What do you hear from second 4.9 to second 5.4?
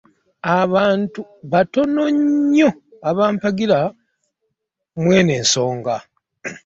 mweno